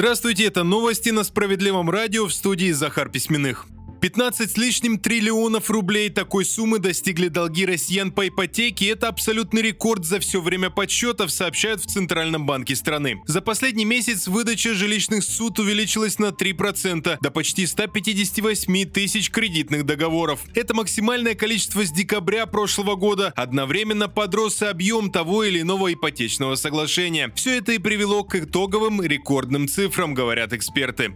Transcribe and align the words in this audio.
Здравствуйте, 0.00 0.46
это 0.46 0.64
новости 0.64 1.10
на 1.10 1.24
Справедливом 1.24 1.90
радио 1.90 2.24
в 2.26 2.32
студии 2.32 2.72
Захар 2.72 3.10
Письменных. 3.10 3.66
15 4.00 4.50
с 4.50 4.56
лишним 4.56 4.98
триллионов 4.98 5.68
рублей 5.68 6.08
такой 6.08 6.46
суммы 6.46 6.78
достигли 6.78 7.28
долги 7.28 7.66
россиян 7.66 8.10
по 8.10 8.26
ипотеке. 8.26 8.88
Это 8.88 9.08
абсолютный 9.08 9.60
рекорд 9.60 10.06
за 10.06 10.20
все 10.20 10.40
время 10.40 10.70
подсчетов, 10.70 11.30
сообщают 11.30 11.82
в 11.82 11.86
Центральном 11.86 12.46
банке 12.46 12.74
страны. 12.76 13.20
За 13.26 13.42
последний 13.42 13.84
месяц 13.84 14.26
выдача 14.26 14.72
жилищных 14.72 15.22
суд 15.22 15.58
увеличилась 15.58 16.18
на 16.18 16.28
3%, 16.28 17.18
до 17.20 17.30
почти 17.30 17.66
158 17.66 18.90
тысяч 18.90 19.30
кредитных 19.30 19.84
договоров. 19.84 20.40
Это 20.54 20.74
максимальное 20.74 21.34
количество 21.34 21.84
с 21.84 21.92
декабря 21.92 22.46
прошлого 22.46 22.94
года. 22.94 23.34
Одновременно 23.36 24.08
подрос 24.08 24.62
и 24.62 24.66
объем 24.66 25.12
того 25.12 25.44
или 25.44 25.60
иного 25.60 25.92
ипотечного 25.92 26.54
соглашения. 26.54 27.30
Все 27.34 27.58
это 27.58 27.72
и 27.72 27.78
привело 27.78 28.24
к 28.24 28.34
итоговым 28.34 29.02
рекордным 29.02 29.68
цифрам, 29.68 30.14
говорят 30.14 30.54
эксперты. 30.54 31.14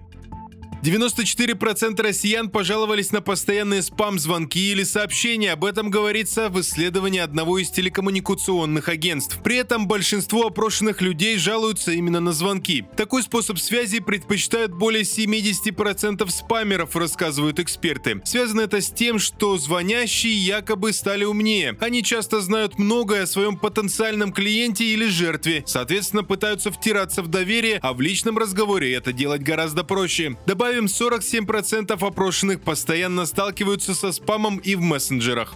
94% 0.84 2.02
россиян 2.02 2.50
пожаловались 2.50 3.10
на 3.10 3.22
постоянные 3.22 3.80
спам-звонки 3.82 4.70
или 4.70 4.84
сообщения. 4.84 5.52
Об 5.52 5.64
этом 5.64 5.88
говорится 5.88 6.50
в 6.50 6.60
исследовании 6.60 7.20
одного 7.20 7.58
из 7.58 7.70
телекоммуникационных 7.70 8.90
агентств. 8.90 9.38
При 9.42 9.56
этом 9.56 9.88
большинство 9.88 10.48
опрошенных 10.48 11.00
людей 11.00 11.38
жалуются 11.38 11.92
именно 11.92 12.20
на 12.20 12.34
звонки. 12.34 12.84
Такой 12.98 13.22
способ 13.22 13.58
связи 13.58 14.00
предпочитают 14.00 14.72
более 14.72 15.04
70% 15.04 16.28
спамеров, 16.28 16.94
рассказывают 16.96 17.60
эксперты. 17.60 18.20
Связано 18.26 18.60
это 18.60 18.82
с 18.82 18.90
тем, 18.90 19.18
что 19.18 19.56
звонящие 19.56 20.34
якобы 20.34 20.92
стали 20.92 21.24
умнее. 21.24 21.78
Они 21.80 22.02
часто 22.02 22.42
знают 22.42 22.78
многое 22.78 23.22
о 23.22 23.26
своем 23.26 23.56
потенциальном 23.56 24.34
клиенте 24.34 24.84
или 24.84 25.06
жертве, 25.06 25.64
соответственно 25.66 26.24
пытаются 26.24 26.70
втираться 26.70 27.22
в 27.22 27.28
доверие, 27.28 27.78
а 27.80 27.94
в 27.94 28.02
личном 28.02 28.36
разговоре 28.36 28.92
это 28.92 29.14
делать 29.14 29.40
гораздо 29.40 29.82
проще. 29.82 30.36
Добавим 30.44 30.73
Добавим, 30.74 30.86
47% 30.86 32.04
опрошенных 32.04 32.60
постоянно 32.60 33.26
сталкиваются 33.26 33.94
со 33.94 34.10
спамом 34.10 34.58
и 34.58 34.74
в 34.74 34.80
мессенджерах. 34.80 35.54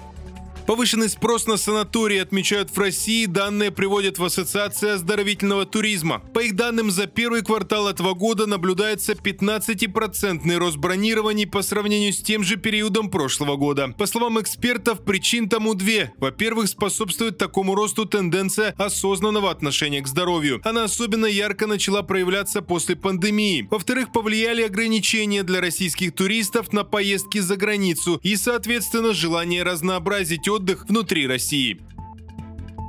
Повышенный 0.68 1.08
спрос 1.08 1.46
на 1.46 1.56
санатории 1.56 2.18
отмечают 2.18 2.70
в 2.70 2.78
России, 2.78 3.24
данные 3.24 3.70
приводят 3.70 4.18
в 4.18 4.24
Ассоциацию 4.24 4.96
оздоровительного 4.96 5.64
туризма. 5.64 6.22
По 6.34 6.40
их 6.40 6.56
данным, 6.56 6.90
за 6.90 7.06
первый 7.06 7.40
квартал 7.40 7.88
этого 7.88 8.12
года 8.12 8.44
наблюдается 8.44 9.14
15% 9.14 10.56
рост 10.58 10.76
бронирований 10.76 11.46
по 11.46 11.62
сравнению 11.62 12.12
с 12.12 12.18
тем 12.18 12.44
же 12.44 12.56
периодом 12.56 13.08
прошлого 13.08 13.56
года. 13.56 13.94
По 13.96 14.04
словам 14.04 14.38
экспертов, 14.42 15.02
причин 15.06 15.48
тому 15.48 15.72
две. 15.72 16.12
Во-первых, 16.18 16.68
способствует 16.68 17.38
такому 17.38 17.74
росту 17.74 18.04
тенденция 18.04 18.74
осознанного 18.76 19.50
отношения 19.50 20.02
к 20.02 20.06
здоровью. 20.06 20.60
Она 20.64 20.84
особенно 20.84 21.24
ярко 21.24 21.66
начала 21.66 22.02
проявляться 22.02 22.60
после 22.60 22.94
пандемии. 22.94 23.66
Во-вторых, 23.70 24.12
повлияли 24.12 24.60
ограничения 24.60 25.44
для 25.44 25.62
российских 25.62 26.14
туристов 26.14 26.74
на 26.74 26.84
поездки 26.84 27.38
за 27.38 27.56
границу 27.56 28.20
и, 28.22 28.36
соответственно, 28.36 29.14
желание 29.14 29.62
разнообразить 29.62 30.46
отдых 30.58 30.88
внутри 30.88 31.26
России. 31.26 31.80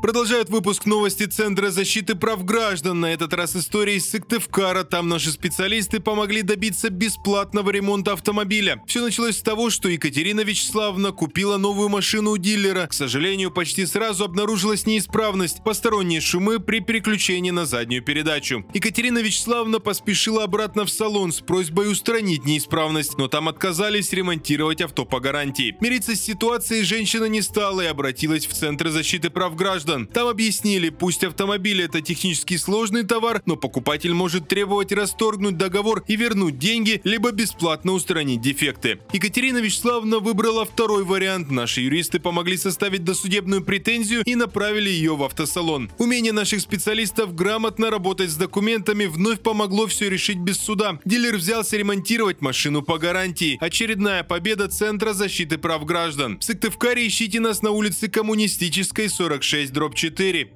Продолжают 0.02 0.50
выпуск 0.50 0.86
новости 0.86 1.26
Центра 1.26 1.72
защиты 1.72 2.16
прав 2.16 2.46
граждан. 2.46 3.02
На 3.02 3.08
этот 3.08 3.34
раз 3.34 3.58
история 3.58 3.98
из 3.98 4.10
Сыктывкара. 4.10 4.86
Там 4.86 5.10
наши 5.10 5.30
специалисты 5.30 6.00
помогли 6.00 6.42
добиться 6.42 6.90
бесплатного 6.90 7.70
ремонта 7.70 8.14
автомобиля. 8.14 8.82
Все 8.88 9.02
началось 9.02 9.38
с 9.38 9.42
того, 9.42 9.70
что 9.70 9.90
Екатерина 9.90 10.40
Вячеславовна 10.40 11.12
купила 11.12 11.58
новую 11.58 11.90
машину 11.90 12.32
у 12.32 12.38
дилера. 12.38 12.88
К 12.88 12.94
сожалению, 12.94 13.52
почти 13.52 13.86
сразу 13.86 14.24
обнаружилась 14.24 14.86
неисправность, 14.86 15.66
посторонние 15.66 16.22
шумы 16.22 16.60
при 16.60 16.80
переключении 16.80 17.52
на 17.52 17.66
заднюю 17.66 18.02
передачу. 18.02 18.66
Екатерина 18.74 19.20
Вячеславовна 19.20 19.80
поспешила 19.80 20.46
обратно 20.46 20.86
в 20.86 20.90
салон 20.90 21.34
с 21.34 21.42
просьбой 21.42 21.92
устранить 21.92 22.46
неисправность, 22.46 23.18
но 23.18 23.28
там 23.28 23.50
отказались 23.50 24.14
ремонтировать 24.14 24.80
авто 24.80 25.04
по 25.04 25.20
гарантии. 25.20 25.76
Мириться 25.82 26.16
с 26.16 26.22
ситуацией 26.22 26.84
женщина 26.84 27.26
не 27.26 27.42
стала 27.42 27.82
и 27.82 27.88
обратилась 27.88 28.48
в 28.48 28.54
Центр 28.54 28.88
защиты 28.88 29.30
прав 29.30 29.56
граждан 29.58 29.89
граждан. 29.90 30.08
Там 30.08 30.28
объяснили, 30.28 30.90
пусть 30.90 31.24
автомобиль 31.24 31.82
это 31.82 32.02
технически 32.02 32.58
сложный 32.58 33.04
товар, 33.04 33.42
но 33.46 33.56
покупатель 33.56 34.14
может 34.14 34.48
требовать 34.48 34.92
расторгнуть 34.92 35.58
договор 35.58 36.04
и 36.08 36.16
вернуть 36.16 36.60
деньги, 36.60 37.02
либо 37.04 37.32
бесплатно 37.32 37.94
устранить 37.94 38.42
дефекты. 38.42 39.00
Екатерина 39.14 39.58
Вячеславовна 39.58 40.20
выбрала 40.20 40.66
второй 40.66 41.04
вариант. 41.04 41.50
Наши 41.50 41.82
юристы 41.82 42.20
помогли 42.20 42.58
составить 42.58 43.04
досудебную 43.04 43.64
претензию 43.64 44.24
и 44.26 44.36
направили 44.36 44.90
ее 44.90 45.16
в 45.16 45.24
автосалон. 45.24 45.92
Умение 45.98 46.34
наших 46.34 46.62
специалистов 46.62 47.36
грамотно 47.36 47.90
работать 47.90 48.30
с 48.30 48.36
документами 48.36 49.06
вновь 49.06 49.42
помогло 49.42 49.88
все 49.88 50.10
решить 50.10 50.38
без 50.38 50.58
суда. 50.58 51.00
Дилер 51.06 51.38
взялся 51.38 51.78
ремонтировать 51.78 52.42
машину 52.42 52.82
по 52.82 52.98
гарантии. 52.98 53.58
Очередная 53.62 54.24
победа 54.24 54.68
Центра 54.68 55.14
защиты 55.14 55.58
прав 55.58 55.86
граждан. 55.86 56.40
В 56.40 56.44
Сыктывкаре 56.44 57.08
ищите 57.08 57.40
нас 57.40 57.62
на 57.62 57.72
улице 57.72 58.08
Коммунистической 58.08 59.10
46 59.10 59.74
дробь 59.80 59.96
4. 59.96 60.52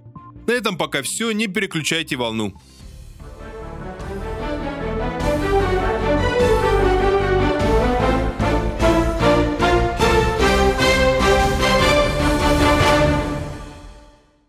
На 0.47 0.51
этом 0.51 0.77
пока 0.77 1.01
все, 1.01 1.31
не 1.31 1.47
переключайте 1.47 2.17
волну. 2.17 2.53